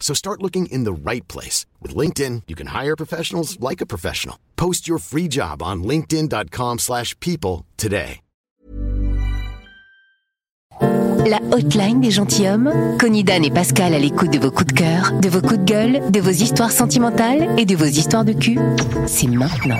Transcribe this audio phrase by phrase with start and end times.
[0.00, 1.66] So start looking in the right place.
[1.82, 4.36] With LinkedIn, you can hire professionals like a professional.
[4.56, 8.20] Post your free job on linkedin.com/people slash people today.
[11.28, 12.96] La hotline des gentilshommes.
[12.98, 15.64] Connie Dan et Pascal à l'écoute de vos coups de cœur, de vos coups de
[15.64, 18.58] gueule, de vos histoires sentimentales et de vos histoires de cul.
[19.06, 19.76] C'est maintenant.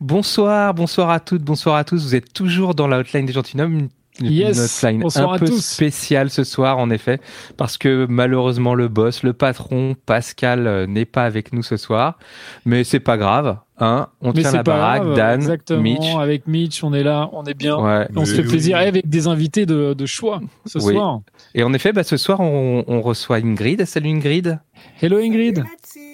[0.00, 2.02] Bonsoir, bonsoir à toutes, bonsoir à tous.
[2.02, 3.88] Vous êtes toujours dans la hotline des gentilshommes.
[4.20, 5.64] Une Yes, hotline un peu tous.
[5.64, 7.20] spéciale ce soir, en effet,
[7.56, 12.18] parce que malheureusement le boss, le patron Pascal euh, n'est pas avec nous ce soir,
[12.64, 14.08] mais c'est pas grave, hein.
[14.20, 15.82] On Mais tient la baraque, grave, Dan, exactement.
[15.82, 16.14] Mitch.
[16.18, 17.76] Avec Mitch, on est là, on est bien.
[17.78, 18.08] Ouais.
[18.16, 20.94] On se fait plaisir avec des invités de, de choix ce Oui.
[20.94, 21.20] soir.
[21.54, 23.84] Et en effet, bah, ce soir, on, on reçoit Ingrid.
[23.84, 24.58] Salut Ingrid.
[25.00, 25.64] Hello Ingrid.
[25.84, 26.04] Salut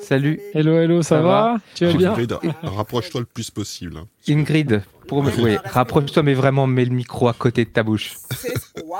[0.00, 0.40] Salut.
[0.54, 3.96] Hello, hello, ça, Ça va, Tu vas bien Ingrid, rapproche-toi le plus possible.
[3.98, 4.06] hein.
[4.28, 8.16] Ingrid, pour me Oui, rapproche-toi, mais vraiment, mets le micro à côté de ta bouche.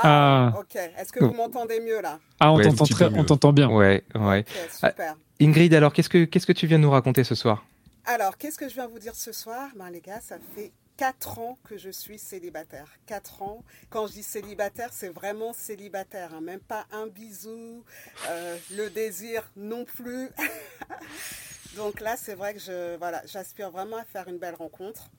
[0.03, 0.53] Ah.
[0.58, 0.77] ok.
[0.98, 2.19] Est-ce que vous m'entendez mieux là?
[2.41, 3.69] Ah, on Ouais, t'entend très, on bien.
[3.69, 4.44] Ouais, ouais.
[4.72, 5.16] Super.
[5.41, 7.64] Ingrid, alors, qu'est-ce que, qu'est-ce que tu viens nous raconter ce soir?
[8.05, 9.69] Alors, qu'est-ce que je viens vous dire ce soir?
[9.77, 12.89] Ben les gars, ça fait 4 ans que je suis célibataire.
[13.06, 13.62] 4 ans.
[13.91, 16.34] Quand je dis célibataire, c'est vraiment célibataire.
[16.34, 16.41] hein.
[16.41, 17.84] Même pas un bisou,
[18.28, 20.31] euh, le désir non plus.
[21.76, 25.10] Donc là, c'est vrai que je, voilà, j'aspire vraiment à faire une belle rencontre.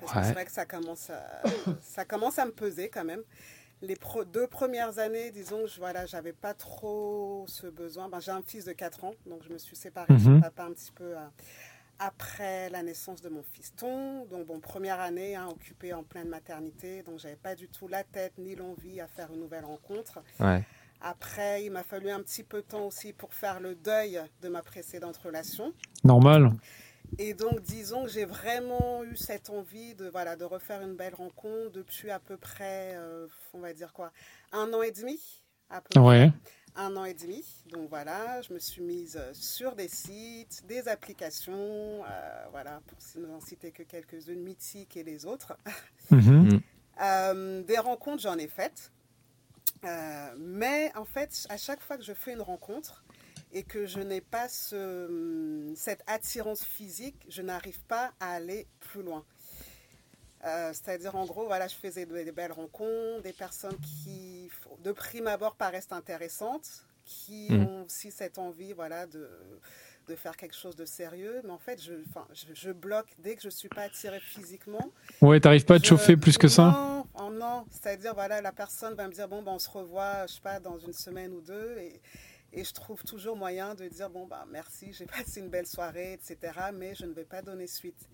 [0.00, 1.22] Parce que c'est vrai que ça commence, à,
[1.82, 3.22] ça commence à me peser quand même.
[3.82, 8.08] Les pro- deux premières années, disons, je, voilà, j'avais pas trop ce besoin.
[8.10, 10.40] Ben, j'ai un fils de 4 ans, donc je me suis séparée de son Mhm.
[10.42, 11.26] papa un petit peu euh,
[12.00, 14.24] après la naissance de mon fiston.
[14.26, 18.02] Donc, bon, première année, hein, occupée en pleine maternité, donc j'avais pas du tout la
[18.02, 20.20] tête ni l'envie à faire une nouvelle rencontre.
[20.40, 20.64] Ouais.
[21.02, 24.48] Après, il m'a fallu un petit peu de temps aussi pour faire le deuil de
[24.48, 25.72] ma précédente relation.
[26.02, 26.52] Normal.
[27.18, 31.14] Et donc, disons que j'ai vraiment eu cette envie de, voilà, de refaire une belle
[31.14, 34.12] rencontre depuis à peu près, euh, on va dire quoi,
[34.52, 35.39] un an et demi
[35.70, 36.00] à peu près.
[36.00, 36.32] Ouais.
[36.76, 37.44] Un an et demi.
[37.72, 42.98] Donc voilà, je me suis mise euh, sur des sites, des applications, euh, voilà, pour
[43.20, 45.56] n'en citer que quelques-unes, Mythique et les autres.
[46.10, 46.60] Mhm.
[47.00, 48.90] Euh, des rencontres, j'en ai faites.
[49.84, 53.04] Euh, mais en fait, à chaque fois que je fais une rencontre
[53.52, 59.02] et que je n'ai pas ce, cette attirance physique, je n'arrive pas à aller plus
[59.02, 59.24] loin.
[60.44, 64.50] Euh, C'est-à-dire, en gros, voilà, je faisais de- des belles rencontres, des personnes qui,
[64.82, 67.66] de prime abord, paraissent intéressantes, qui Mm.
[67.66, 69.28] ont aussi cette envie, voilà, de,
[70.08, 71.40] de faire quelque chose de sérieux.
[71.44, 74.20] Mais en fait, je, enfin, je, je bloque dès que je ne suis pas attirée
[74.20, 74.90] physiquement.
[75.20, 76.70] Ouais, t'arrives pas à te chauffer plus que ça?
[76.70, 77.66] Non, oh non.
[77.70, 80.58] C'est-à-dire, voilà, la personne va me dire, bon, ben, on se revoit, je sais pas,
[80.58, 81.76] dans une semaine ou deux.
[81.78, 82.00] Et,
[82.52, 86.14] et je trouve toujours moyen de dire, bon, bah, merci, j'ai passé une belle soirée,
[86.14, 86.38] etc.
[86.72, 88.08] Mais je ne vais pas donner suite.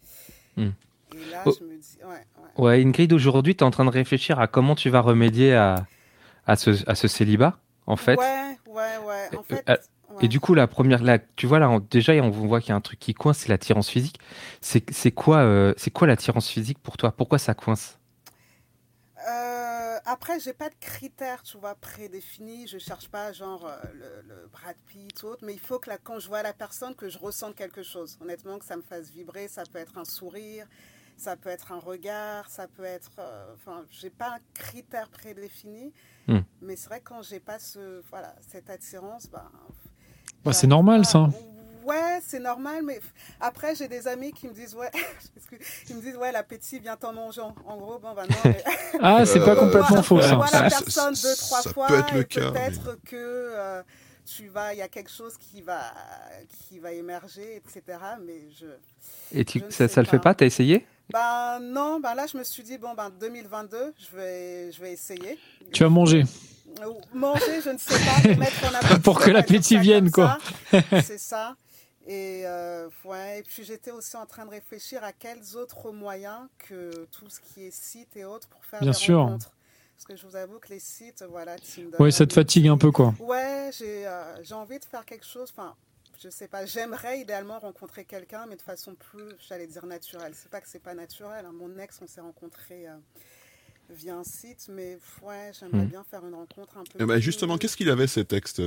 [0.57, 0.71] Hmm.
[1.13, 1.57] Et là, Oh.
[1.59, 2.51] je me dis, ouais, ouais.
[2.59, 5.87] Ouais, Ingrid, aujourd'hui, tu es en train de réfléchir à comment tu vas remédier à,
[6.47, 8.19] à, ce, à ce célibat, en fait.
[8.19, 9.31] Ouais, ouais, ouais.
[9.37, 9.77] En fait, euh,
[10.11, 10.25] ouais.
[10.25, 12.73] Et du coup, la première, là, tu vois, là, on- déjà, on voit qu'il y
[12.73, 14.19] a un truc qui coince, c'est l'attirance physique.
[14.61, 17.13] C'est quoi, euh, c'est quoi l'attirance physique pour toi?
[17.13, 17.99] Pourquoi ça coince?
[19.29, 22.67] Euh, après, j'ai pas de critères, tu vois, prédéfinis.
[22.69, 25.89] Je cherche pas genre euh, le, le Brad Pitt ou autre, mais il faut que
[25.89, 28.19] là, quand je vois la personne, que je ressente quelque chose.
[28.21, 29.49] Honnêtement, que ça me fasse vibrer.
[29.49, 30.67] Ça peut être un sourire,
[31.17, 33.11] ça peut être un regard, ça peut être.
[33.19, 35.93] euh, Enfin, j'ai pas un critère prédéfini,
[36.29, 36.41] Hmm.
[36.61, 39.49] mais c'est vrai que quand j'ai pas ce, voilà, cette attirance, ben.
[40.45, 41.29] Bah, c'est normal, pas- ça.
[41.85, 42.99] Ouais, c'est normal, mais
[43.39, 44.91] après, j'ai des amis qui me disent, ouais,
[45.89, 47.55] ils me disent, ouais, l'appétit vient en mangeant.
[47.65, 48.65] En gros, bon, ben non, mais-
[49.01, 50.35] Ah, c'est pas Euh, complètement faux, ça.
[50.35, 53.15] vois la Ça- personne ça- deux, trois ça fois, peut être le cas, peut-être que
[53.17, 53.83] euh,
[54.25, 55.93] tu vas, il y a quelque chose qui va,
[56.49, 57.99] qui va émerger, etc.
[58.21, 58.67] Mais je,
[59.31, 60.25] Et tu, Je ne ça, ça le fait pas.
[60.31, 60.35] pas?
[60.35, 60.85] T'as essayé?
[61.11, 64.93] Ben non, ben là je me suis dit bon ben 2022, je vais, je vais
[64.93, 65.39] essayer.
[65.73, 66.25] Tu vas manger.
[67.15, 69.01] Manger, je ne sais pas, mettre.
[69.03, 70.39] Pour que l'appétit vienne, quoi.
[70.71, 71.57] C'est ça.
[72.07, 76.47] Et, euh, ouais, et puis j'étais aussi en train de réfléchir à quels autres moyens
[76.59, 79.19] que tout ce qui est site et autres pour faire Bien des sûr.
[79.19, 79.51] rencontres.
[79.97, 81.97] Parce que je vous avoue que les sites, voilà, Tinder.
[81.99, 83.15] Ouais, ça te fatigue un peu, quoi.
[83.19, 85.49] Ouais, j'ai euh, envie de faire quelque chose.
[85.57, 85.75] Enfin,
[86.23, 86.67] je sais pas.
[86.67, 90.33] J'aimerais idéalement rencontrer quelqu'un, mais de façon plus, j'allais dire naturelle.
[90.35, 91.45] C'est pas que c'est pas naturel.
[91.47, 91.53] hein.
[91.53, 92.97] Mon ex, on s'est rencontrés euh,
[93.91, 95.89] via un site, mais ouais, j'aimerais Hmm.
[95.89, 96.99] bien faire une rencontre un peu.
[96.99, 98.61] Eh ben, plus- justement, qu'est-ce qu'il avait ces textes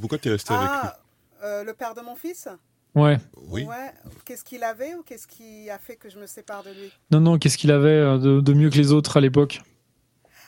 [0.00, 0.78] Pourquoi tu es resté avec lui?
[0.82, 0.98] Ah,
[1.42, 2.48] euh, le père de mon fils?
[2.94, 3.16] Ouais.
[3.48, 3.64] Oui.
[3.64, 3.90] Ouais.
[4.26, 6.92] Qu'est-ce qu'il avait ou qu'est-ce qui a fait que je me sépare de lui?
[7.10, 9.62] Non, non, qu'est-ce qu'il avait euh, de, de mieux que les autres à l'époque?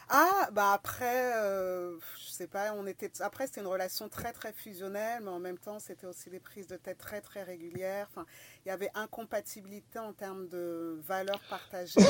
[0.09, 3.11] Ah, bah après, euh, je sais pas, on était.
[3.21, 6.67] Après, c'était une relation très très fusionnelle, mais en même temps, c'était aussi des prises
[6.67, 8.07] de tête très très régulières.
[8.11, 8.27] Enfin,
[8.65, 11.95] il y avait incompatibilité en termes de valeurs partagées.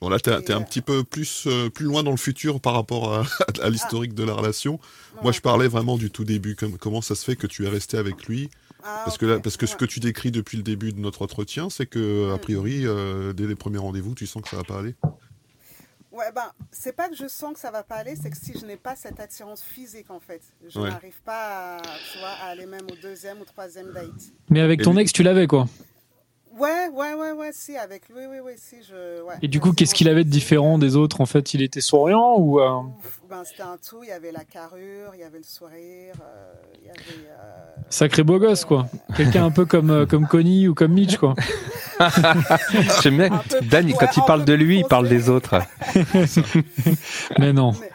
[0.00, 2.60] Bon, là, t'es Et, t'es un petit peu plus, euh, plus loin dans le futur
[2.60, 3.22] par rapport à,
[3.62, 4.80] à l'historique de la relation.
[5.14, 5.32] Moi, Ouais.
[5.32, 6.56] je parlais vraiment du tout début.
[6.56, 8.50] Comme, comment ça se fait que tu es resté avec lui?
[8.82, 11.22] Ah, Parce que, là, parce que ce que tu décris depuis le début de notre
[11.22, 12.40] entretien, c'est que, a Mm.
[12.40, 14.96] priori, euh, dès les premiers rendez-vous, tu sens que ça va pas aller.
[16.12, 18.52] Ouais, ben, c'est pas que je sens que ça va pas aller, c'est que si
[18.58, 20.90] je n'ai pas cette attirance physique, en fait, je Ouais.
[20.90, 21.80] n'arrive pas à,
[22.12, 24.10] tu vois, à aller même au deuxième ou troisième date.
[24.50, 25.66] Mais avec ton ex, tu l'avais, quoi.
[26.58, 29.22] Ouais, ouais, ouais, ouais, si, avec lui, oui, oui, si, je.
[29.22, 29.36] Ouais.
[29.40, 32.36] Et du coup, qu'est-ce qu'il avait de différent des autres En fait, il était souriant
[32.36, 32.82] ou euh,
[33.30, 36.52] Ben, c'était un tout, il y avait la carrure, il y avait le sourire, euh,
[36.78, 37.26] il y avait.
[37.30, 38.86] euh, sacré beau gosse, quoi
[39.16, 41.34] Quelqu'un un peu comme, euh, comme Connie ou comme Mitch, quoi.
[43.02, 43.42] J'aime bien.
[43.62, 45.60] Dan, ouais, quand il parle de lui, il parle des autres.
[47.38, 47.72] Mais non.
[47.72, 47.90] Mais,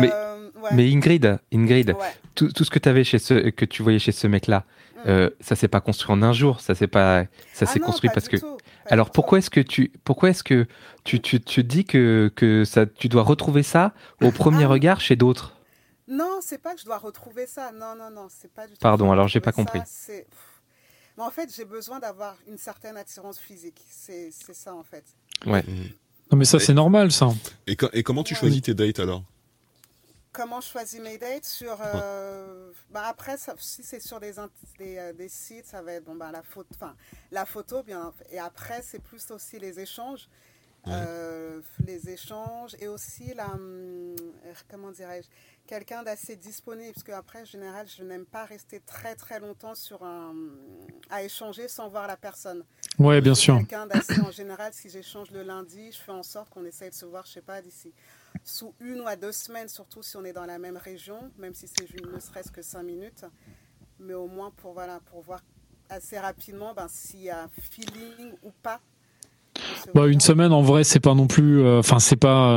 [0.00, 1.96] mais, euh, ouais, Mais Ingrid, Ingrid, ouais.
[2.34, 4.64] tout, tout ce que, avais chez ce, que tu voyais chez ce mec-là,
[5.04, 5.08] Mm.
[5.10, 6.60] euh, ça s'est pas construit en un jour.
[6.60, 8.38] Ça s'est pas, ça Ah s'est construit parce que.
[8.38, 8.56] tout,
[8.86, 10.66] Alors pourquoi est-ce que tu, pourquoi est-ce que
[11.04, 13.92] tu, tu, tu dis que, que ça, tu dois retrouver ça
[14.22, 14.68] au premier Ah.
[14.68, 15.52] regard chez d'autres?
[16.08, 17.70] Non, c'est pas que je dois retrouver ça.
[17.78, 18.78] Non, non, non, c'est pas du tout.
[18.80, 19.80] Pardon, alors j'ai pas compris.
[21.16, 23.80] Mais en fait, j'ai besoin d'avoir une certaine attirance physique.
[23.90, 25.04] C'est c'est ça, en fait.
[25.46, 25.50] Mm.
[26.32, 27.28] Non, mais ça, c'est normal, ça.
[27.66, 28.40] Et, co- et comment tu Ouais.
[28.40, 29.22] choisis tes dates alors?
[30.32, 34.32] Comment je choisis mes dates sur euh, bah après ça- si c'est sur des,
[34.80, 36.96] des, euh, des sites ça va être bon bah la photo enfin
[37.30, 40.28] la photo bien et après c'est plus aussi les échanges
[40.88, 44.14] euh, les échanges et aussi la hum,
[44.70, 45.28] comment dirais-je
[45.66, 49.74] quelqu'un d'assez disponible parce que après en général je n'aime pas rester très très longtemps
[49.74, 50.34] sur un
[51.08, 52.64] à échanger sans voir la personne
[52.98, 53.58] Ouais, bien sûr.
[53.58, 56.94] Quelqu'un d'assez en général, si j'échange le lundi, je fais en sorte qu'on essaye de
[56.94, 57.92] se voir, je sais pas, d'ici
[58.44, 61.54] sous une ou à deux semaines, surtout si on est dans la même région, même
[61.54, 63.24] si c'est ne serait-ce que cinq minutes,
[63.98, 65.40] mais au moins pour voilà, pour voir
[65.88, 68.80] assez rapidement ben, s'il y a feeling ou pas.
[69.94, 71.60] Bah, une semaine, en vrai, c'est pas non plus.
[71.60, 72.50] euh, Enfin, c'est pas.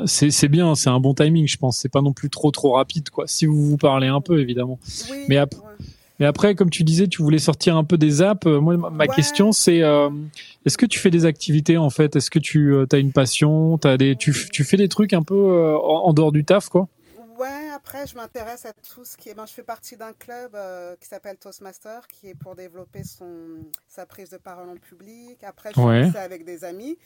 [0.00, 1.78] euh, c'est c'est bien, c'est un bon timing, je pense.
[1.78, 3.24] C'est pas non plus trop, trop rapide, quoi.
[3.26, 4.78] Si vous vous parlez un peu, évidemment.
[5.10, 5.86] Oui, mais ap- ouais.
[6.20, 8.46] Mais après, comme tu disais, tu voulais sortir un peu des apps.
[8.46, 9.08] Euh, Moi, ma- Ouais.
[9.08, 10.08] question, c'est euh,
[10.66, 12.14] est-ce que tu fais des activités en fait?
[12.14, 13.78] Est-ce que tu as une passion?
[13.78, 16.68] T'as des, tu, tu fais des trucs un peu euh, en, en dehors du taf,
[16.68, 16.86] quoi?
[17.42, 19.34] Ouais, après, je m'intéresse à tout ce qui est.
[19.34, 23.26] Ben, je fais partie d'un club euh, qui s'appelle Toastmaster, qui est pour développer son,
[23.88, 25.42] sa prise de parole en public.
[25.42, 26.04] Après, je Ouais.
[26.04, 26.96] fais ça avec des amis.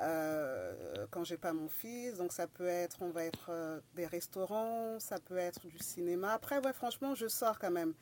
[0.00, 0.72] euh,
[1.10, 4.96] quand j'ai pas mon fils, donc ça peut être, on va être euh, des restaurants,
[5.00, 6.28] ça peut être du cinéma.
[6.34, 7.94] Après, ouais, franchement, je sors quand même,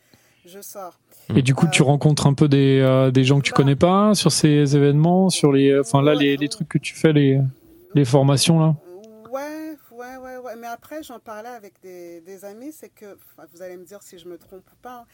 [0.45, 0.99] je sors.
[1.35, 3.57] Et du coup, tu Euh, rencontres un peu des, euh, des gens que tu bah.
[3.57, 7.15] connais pas sur ces événements, sur les, enfin là, les, les trucs que tu fais,
[7.15, 7.41] les,
[7.95, 8.75] les formations là?
[9.31, 10.46] Ouais, ouais, ouais, ouais.
[10.57, 13.17] Mais après, j'en parlais avec des, des amis, c'est que,
[13.53, 15.07] vous allez me dire si je me trompe ou pas, hein.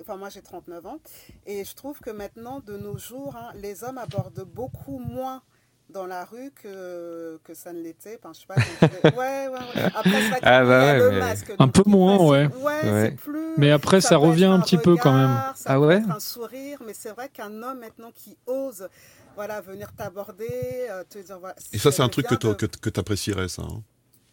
[0.00, 0.98] Enfin, moi j'ai 39 ans,
[1.46, 5.42] et je trouve que maintenant, de nos jours, hein, les hommes abordent beaucoup moins
[5.88, 8.18] dans la rue que, que ça ne l'était.
[8.20, 8.56] Enfin, je sais pas,
[9.00, 9.82] vais- ouais, ouais, ouais.
[9.94, 11.52] Après, qu'il Ah bah ouais, le masque.
[11.60, 12.48] Un peu moins, ouais.
[12.56, 13.04] Ouais, Ouais.
[13.10, 13.54] c'est plus...
[13.56, 15.36] Mais après, ça revient un petit peu quand même.
[15.54, 18.88] Ça Ah ouais un sourire, mais c'est vrai qu'un homme maintenant qui ose
[19.36, 20.48] voilà, venir t'aborder,
[20.90, 21.38] euh, te dire...
[21.38, 23.62] Voilà, Et ça, c'est un truc que de- t'a- que, que t'apprécierais, ça.
[23.62, 23.82] hein?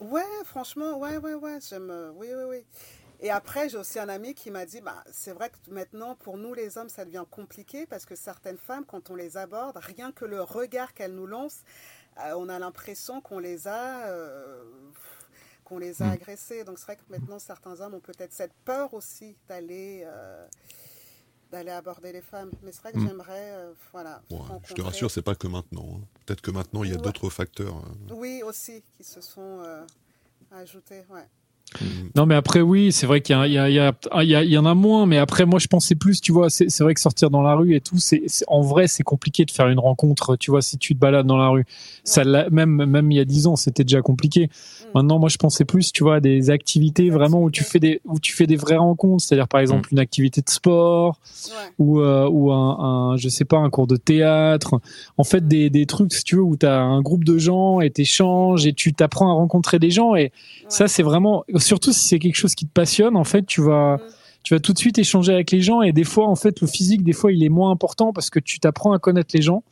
[0.03, 2.65] Ouais, franchement, ouais, ouais, ouais, j'aime, oui, oui, oui.
[3.22, 6.38] Et après, j'ai aussi un ami qui m'a dit, bah, c'est vrai que maintenant, pour
[6.38, 10.12] nous les hommes, ça devient compliqué parce que certaines femmes, quand on les aborde, rien
[10.12, 11.63] que le regard qu'elles nous lancent,
[12.19, 14.62] euh, on a l'impression qu'on les a, euh,
[15.63, 16.65] qu'on les a agressées.
[16.65, 20.45] Donc c'est vrai que maintenant, certains hommes ont peut-être cette peur aussi d'aller, euh,
[21.53, 22.51] d'aller aborder les femmes.
[22.63, 23.07] Mais c'est vrai que Mm.
[23.07, 24.22] j'aimerais, euh, voilà.
[24.31, 25.86] Ouais, je te rassure, c'est pas que maintenant.
[25.98, 26.01] hein.
[26.25, 27.01] Peut-être que maintenant, il y a Ouais.
[27.01, 27.75] d'autres facteurs.
[27.75, 27.93] hein.
[28.10, 29.86] Oui, aussi, qui se sont euh,
[30.51, 31.27] ajoutés, ouais.
[32.15, 33.74] Non, mais après, oui, c'est vrai qu'il y, a- il y, a- il
[34.29, 36.51] y, a- il y, en a moins, mais après, moi, je pensais plus, tu vois,
[36.51, 39.43] c'est c'est vrai que sortir dans la rue et tout, c'est en vrai, c'est compliqué
[39.43, 41.65] de faire une rencontre, tu vois, si tu te balades dans la rue.
[42.03, 44.50] Ça, même, même il y a dix ans, c'était déjà compliqué.
[44.93, 48.01] Maintenant, moi, je pensais plus, tu vois, à des activités vraiment où tu fais des,
[48.05, 51.74] où tu fais des vraies rencontres, c'est-à-dire, par exemple, une activité de sport, Ouais.
[51.79, 52.79] ou, euh, ou un,
[53.13, 54.79] un, je sais pas, un cours de théâtre.
[55.17, 57.79] En fait, des, des trucs, si tu veux, où tu as un groupe de gens
[57.82, 60.15] et t'échanges et tu t'apprends à rencontrer des gens.
[60.15, 60.32] Et
[60.70, 64.00] ça, c'est vraiment, surtout si c'est quelque chose qui te passionne, en fait, tu vas,
[64.43, 65.81] tu vas tout de suite échanger avec les gens.
[65.81, 68.39] Et des fois, en fait, le physique, des fois, il est moins important parce que
[68.39, 69.63] tu t'apprends à connaître les gens.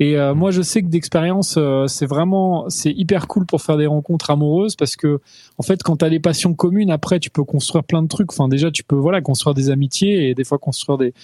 [0.00, 3.76] Et euh, moi, je sais que d'expérience, euh, c'est vraiment, c'est hyper cool pour faire
[3.76, 5.20] des rencontres amoureuses parce que,
[5.56, 8.32] en fait, quand t'as les passions communes, après, tu peux construire plein de trucs.
[8.32, 11.14] Enfin, déjà, tu peux, voilà, construire des amitiés et des fois construire des,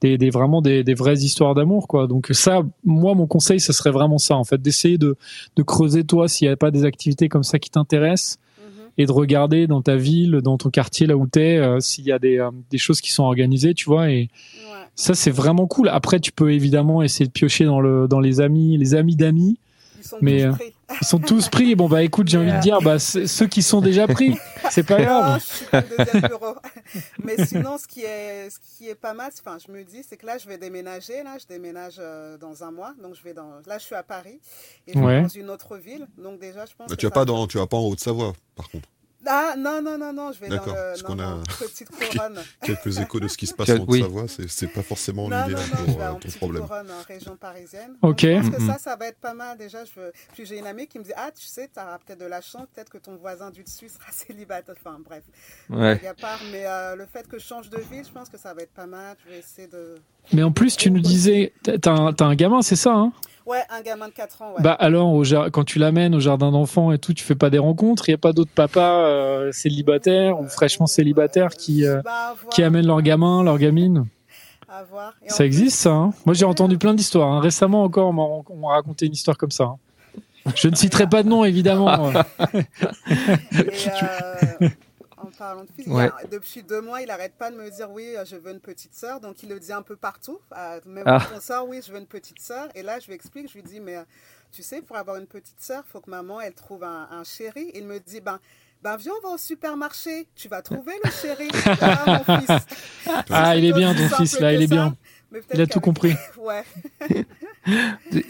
[0.00, 2.06] des, des vraiment des, des vraies histoires d'amour, quoi.
[2.06, 5.16] Donc ça, moi, mon conseil, ce serait vraiment ça, en fait, d'essayer de,
[5.56, 8.38] de creuser toi s'il n'y a pas des activités comme ça qui t'intéressent
[8.98, 12.12] et de regarder dans ta ville, dans ton quartier là où t'es, euh, s'il y
[12.12, 14.10] a des, euh, des choses qui sont organisées, tu vois.
[14.10, 14.28] Et
[14.94, 15.88] ça, c'est vraiment cool.
[15.88, 19.58] Après, tu peux évidemment essayer de piocher dans le dans les amis, les amis d'amis.
[20.20, 20.52] Mais euh,
[21.00, 21.74] ils sont tous pris.
[21.74, 24.36] Bon bah écoute, j'ai envie de dire, bah ceux qui sont déjà pris,
[24.70, 25.40] c'est pas Non, grave.
[25.40, 26.54] je suis dans le deuxième bureau.
[27.24, 30.16] Mais sinon, ce qui est, ce qui est pas mal, enfin, je me dis, c'est
[30.16, 31.22] que là, je vais déménager.
[31.22, 32.94] Là, je déménage euh, dans un mois.
[33.02, 33.60] Donc, je vais dans.
[33.66, 34.40] Là, je suis à Paris
[34.86, 36.06] et je vais dans une autre ville.
[36.18, 36.88] Donc, déjà, je pense.
[36.88, 38.88] Bah, que tu vas pas dans, tu vas pas en Haute-Savoie, par contre.
[39.26, 41.42] Ah non non non non, je vais dans D'accord, le parce non, qu'on a non,
[41.58, 42.38] petite couronne.
[42.64, 44.00] quelques échos de ce qui se passe as- en oui.
[44.02, 45.54] Haute-Savoie, c'est c'est pas forcément je pour vais
[46.02, 46.62] euh, ton petite problème.
[46.62, 47.94] couronne en région parisienne.
[48.02, 48.26] Ok.
[48.26, 48.70] Donc, je pense que Mhm.
[48.72, 49.84] ça, ça va être pas mal déjà.
[49.84, 50.12] Je veux...
[50.34, 52.40] Puis j'ai une amie qui me dit, ah, tu sais, tu auras peut-être de la
[52.40, 54.74] chance, peut-être que ton voisin du dessus sera célibataire.
[54.84, 55.22] Enfin, bref.
[55.70, 55.94] Ouais.
[55.96, 58.38] Blague à part, mais euh, le fait que je change de ville, je pense que
[58.38, 59.16] ça va être pas mal.
[59.24, 59.94] Je vais essayer de...
[60.32, 63.12] Mais en plus, tu nous disais, t'as t'as un, t'as un gamin, c'est ça, hein?
[63.44, 64.62] Ouais, un gamin de 4 ans, ouais.
[64.62, 67.50] Bah alors, au jar- quand tu l'amènes au jardin d'enfants et tout, tu fais pas
[67.50, 68.08] des rencontres.
[68.08, 72.00] Il y a pas d'autres papas euh, célibataires ou fraîchement célibataires qui euh,
[72.50, 74.06] qui amènent leurs gamins, leurs gamines.
[75.28, 75.90] Ça existe, ça.
[75.90, 77.30] hein Moi, j'ai entendu plein d'histoires.
[77.30, 77.40] hein.
[77.40, 79.64] Récemment encore, on m'a on m'a raconté une histoire comme ça.
[79.64, 79.78] hein.
[80.56, 82.10] Je ne citerai pas de nom, évidemment.
[82.50, 82.64] Et,
[84.62, 84.68] euh,
[85.16, 88.14] en parlant de fils, a- depuis deux mois, il n'arrête pas de me dire oui,
[88.24, 89.20] je veux une petite sœur.
[89.20, 90.38] Donc il le dit un peu partout.
[90.56, 91.18] Euh, même Ah.
[91.30, 92.68] quand on sort, oui, je veux une petite sœur.
[92.74, 93.98] Et là, je lui explique, je lui dis, mais
[94.52, 97.24] tu sais, pour avoir une petite sœur, il faut que maman, elle trouve un, un
[97.24, 97.70] chéri.
[97.74, 98.38] Il me dit, ben,
[98.82, 100.26] ben viens, on va au supermarché.
[100.34, 101.48] Tu vas trouver le chéri.
[101.80, 102.66] Ah, mon fils.
[103.30, 104.96] Ah, il est bien, ton fils, là, il est ça, bien.
[105.54, 106.14] Il a tout compris.
[106.38, 106.64] Ouais.
[107.64, 108.20] Euh,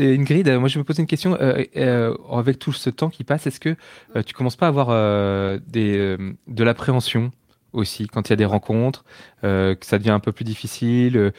[0.00, 1.36] Ingrid, euh, moi je me posais une question.
[1.40, 3.76] euh, euh, avec tout ce temps qui passe, est-ce que
[4.16, 7.30] euh, tu commences pas à avoir euh, des, euh, de l'appréhension
[7.72, 9.04] aussi quand il y a des rencontres,
[9.44, 11.32] euh, que ça devient un peu plus difficile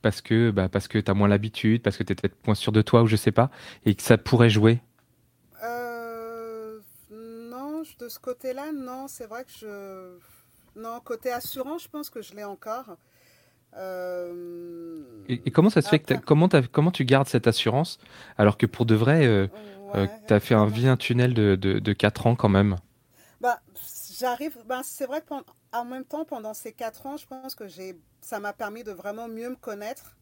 [0.00, 2.54] parce que bah, parce que tu as moins l'habitude, parce que tu es peut-être moins
[2.54, 3.50] sûr de toi ou je sais pas,
[3.84, 4.78] et que ça pourrait jouer
[5.64, 6.78] Euh,
[7.10, 10.18] non, je- de ce côté-là, non, c'est vrai que je.
[10.76, 12.96] Non, côté assurance, je pense que je l'ai encore.
[13.76, 17.98] Euh, Et, et comment ça se fait que comment, comment tu gardes cette assurance
[18.36, 19.46] alors que pour de vrai, euh,
[20.26, 22.76] tu as fait un vilain tunnel de, de, de 4 ans quand même?
[23.40, 23.60] Bah,
[24.18, 24.56] j'arrive.
[24.66, 27.64] Ben, c'est vrai qu'en même temps, pendant ces quatre ans, je pense que
[28.20, 30.16] ça m'a permis de vraiment mieux me connaître,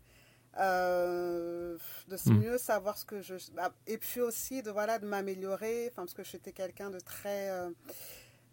[0.58, 1.76] euh,
[2.08, 2.38] de s- Mm.
[2.38, 3.34] mieux savoir ce que je.
[3.54, 7.50] bah, Et puis aussi de voilà de m'améliorer, enfin parce que j'étais quelqu'un de très
[7.50, 7.70] euh,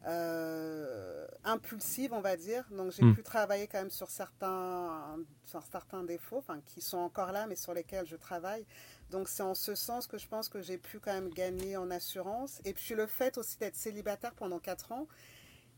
[0.08, 2.64] euh, impulsive, on va dire.
[2.72, 3.16] Donc j'ai Mm.
[3.16, 7.56] pu travailler quand même sur certains, sur certains défauts, enfin qui sont encore là, mais
[7.56, 8.66] sur lesquels je travaille.
[9.12, 11.90] Donc c'est en ce sens que je pense que j'ai pu quand même gagner en
[11.92, 12.60] assurance.
[12.66, 15.08] Et puis le fait aussi d'être célibataire pendant 4 ans,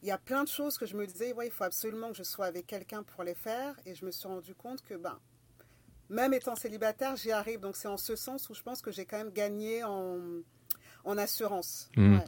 [0.01, 2.17] il y a plein de choses que je me disais, ouais, il faut absolument que
[2.17, 3.75] je sois avec quelqu'un pour les faire.
[3.85, 5.17] Et je me suis rendu compte que, ben,
[6.09, 7.59] même étant célibataire, j'y arrive.
[7.59, 10.17] Donc c'est en ce sens où je pense que j'ai quand même gagné en,
[11.05, 11.89] en assurance.
[11.95, 12.15] Hmm.
[12.15, 12.23] Ouais.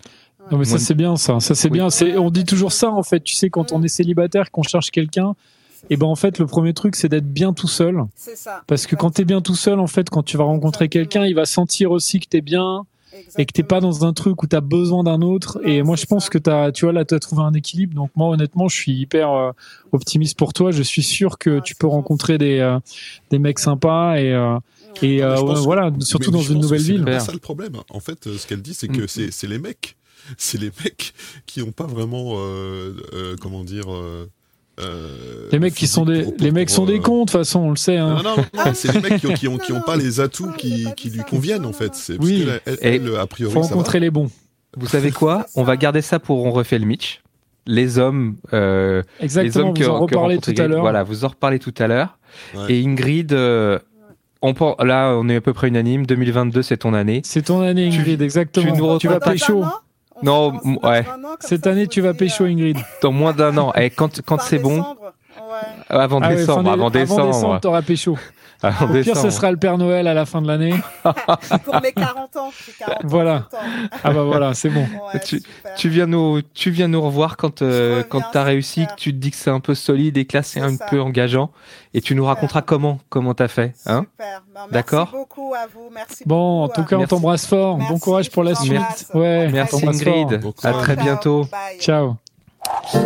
[0.52, 1.74] Non mais ça c'est bien ça, ça c'est Oui.
[1.80, 1.90] bien.
[1.90, 3.20] C'est, on dit toujours ça en fait.
[3.22, 5.36] Tu sais quand on est célibataire, qu'on cherche quelqu'un,
[5.90, 8.04] et ben en fait le premier truc c'est d'être bien tout seul.
[8.16, 8.64] C'est ça.
[8.68, 11.36] Parce que quand t'es bien tout seul, en fait, quand tu vas rencontrer quelqu'un, il
[11.36, 12.86] va sentir aussi que t'es bien
[13.38, 15.60] et que t'es pas dans un truc où t'as besoin d'un autre.
[15.64, 17.96] et moi je pense que t'as, tu vois là, t'as trouvé un équilibre.
[17.96, 19.52] Donc moi honnêtement, je suis hyper euh,
[19.92, 20.72] optimiste pour toi.
[20.72, 22.80] Je suis sûr Ah, que tu peux rencontrer des euh,
[23.32, 24.58] des mecs sympas et euh,
[25.02, 27.06] et euh, que- voilà, surtout mais dans une nouvelle c'est ville.
[27.06, 27.74] pas ça le problème.
[27.90, 29.96] En fait, ce qu'elle dit, c'est que c'est c'est les mecs.
[30.38, 31.14] C'est les mecs
[31.48, 33.86] qui n'ont pas vraiment, euh, euh, comment dire.
[34.84, 37.70] Euh, Les mecs qui sont des, les mecs sont des cons de toute façon, on
[37.72, 37.98] le sait.
[37.98, 38.22] Hein.
[38.24, 40.52] Non, non, non, c'est les mecs qui ont, qui ont, qui ont pas les atouts
[40.58, 41.96] qui, qui lui conviennent en fait.
[41.96, 42.46] C'est parce Oui.
[42.46, 44.30] que elle, Et elle, a priori, Faut rencontrer les bons.
[44.78, 45.46] Vous savez quoi?
[45.56, 47.22] On va garder ça pour on refait le Mitch.
[47.66, 50.82] Les hommes, euh, Exactement, les hommes vous en que reparlez tout à l'heure.
[50.82, 52.18] Voilà, vous en reparlez tout à l'heure.
[52.56, 52.74] Ouais.
[52.74, 53.78] Et Ingrid, euh,
[54.42, 56.06] on pen- là, on est à peu près unanime.
[56.06, 57.22] 2022, c'est ton année.
[57.26, 58.72] C'est ton année, Ingrid, exactement.
[58.74, 59.64] tu nous Tu vas pécho.
[60.22, 61.06] On Non, ouais.
[61.40, 62.78] Cette année, tu vas pécho euh, Ingrid.
[63.02, 63.74] Dans moins d'un an.
[63.74, 65.86] Et quand, quand fin c'est bon, décembre, ouais.
[65.90, 67.28] avant Ah ouais, décembre, avant décembre.
[67.28, 68.18] décembre, t'auras pécho.
[68.62, 70.74] Avant Au pire, ce sera le Père Noël à la fin de l'année.
[71.64, 72.52] Pour mes 40 ans.
[72.66, 73.48] j'ai 40 ans Voilà.
[73.50, 73.58] temps.
[74.04, 74.82] Ah bah voilà, c'est bon.
[75.14, 75.42] Ouais, Tu-.
[75.78, 78.96] Tu viens nous, tu viens nous revoir quand, euh, reviens, quand t'as c'est réussi, super.
[78.96, 80.86] que tu te dis que c'est un peu solide et que là c'est un ça.
[80.88, 81.52] peu engageant.
[81.94, 83.74] Et tu nous raconteras comment, comment t'as fait.
[83.86, 84.42] Hein Super.
[84.54, 85.10] Ben, merci D'accord.
[85.12, 85.90] beaucoup à vous.
[85.94, 87.10] Merci Bon, en tout cas, on Merci.
[87.10, 87.78] t'embrasse fort.
[87.78, 89.08] Merci, bon courage pour la suite.
[89.14, 89.86] Ouais, Merci.
[89.88, 90.42] Ingrid.
[90.64, 91.44] À très Ciao, bientôt.
[91.46, 91.80] Bye.
[91.80, 92.18] Ciao.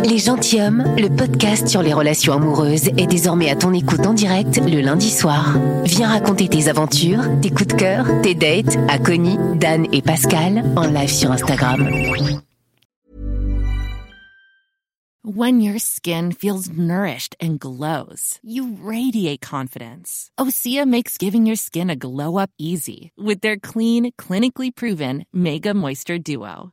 [0.04, 4.60] Les Gentilhommes, le podcast sur les relations amoureuses, est désormais à ton écoute en direct
[4.64, 5.56] le lundi soir.
[5.84, 10.64] Viens raconter tes aventures, tes coups de cœur, tes dates à Connie, Dan et Pascal
[10.76, 11.88] en live sur Instagram.
[15.26, 20.30] When your skin feels nourished and glows, you radiate confidence.
[20.38, 25.72] Osea makes giving your skin a glow up easy with their clean, clinically proven Mega
[25.72, 26.72] Moisture Duo.